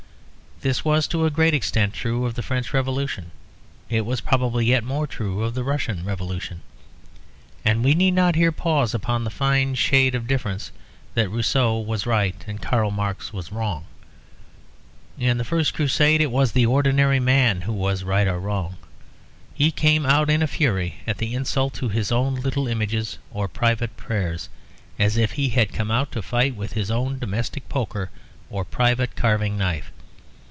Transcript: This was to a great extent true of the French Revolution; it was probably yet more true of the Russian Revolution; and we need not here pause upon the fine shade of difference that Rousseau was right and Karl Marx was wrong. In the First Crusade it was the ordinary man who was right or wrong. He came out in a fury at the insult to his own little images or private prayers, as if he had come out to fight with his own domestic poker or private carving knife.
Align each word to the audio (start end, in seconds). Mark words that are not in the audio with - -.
This 0.63 0.85
was 0.85 1.07
to 1.07 1.25
a 1.25 1.31
great 1.31 1.55
extent 1.55 1.91
true 1.95 2.23
of 2.27 2.35
the 2.35 2.43
French 2.43 2.71
Revolution; 2.71 3.31
it 3.89 4.05
was 4.05 4.21
probably 4.21 4.63
yet 4.67 4.83
more 4.83 5.07
true 5.07 5.41
of 5.43 5.55
the 5.55 5.63
Russian 5.63 6.05
Revolution; 6.05 6.61
and 7.65 7.83
we 7.83 7.95
need 7.95 8.13
not 8.13 8.35
here 8.35 8.51
pause 8.51 8.93
upon 8.93 9.23
the 9.23 9.31
fine 9.31 9.73
shade 9.73 10.13
of 10.13 10.27
difference 10.27 10.71
that 11.15 11.31
Rousseau 11.31 11.79
was 11.79 12.05
right 12.05 12.35
and 12.47 12.61
Karl 12.61 12.91
Marx 12.91 13.33
was 13.33 13.51
wrong. 13.51 13.85
In 15.17 15.39
the 15.39 15.43
First 15.43 15.73
Crusade 15.73 16.21
it 16.21 16.29
was 16.29 16.51
the 16.51 16.67
ordinary 16.67 17.19
man 17.19 17.61
who 17.61 17.73
was 17.73 18.03
right 18.03 18.27
or 18.27 18.37
wrong. 18.39 18.75
He 19.55 19.71
came 19.71 20.05
out 20.05 20.29
in 20.29 20.43
a 20.43 20.47
fury 20.47 20.97
at 21.07 21.17
the 21.17 21.33
insult 21.33 21.73
to 21.73 21.89
his 21.89 22.11
own 22.11 22.35
little 22.35 22.67
images 22.67 23.17
or 23.31 23.47
private 23.47 23.97
prayers, 23.97 24.47
as 24.99 25.17
if 25.17 25.31
he 25.31 25.49
had 25.49 25.73
come 25.73 25.89
out 25.89 26.11
to 26.11 26.21
fight 26.21 26.55
with 26.55 26.73
his 26.73 26.91
own 26.91 27.17
domestic 27.17 27.67
poker 27.67 28.11
or 28.51 28.63
private 28.63 29.15
carving 29.15 29.57
knife. 29.57 29.91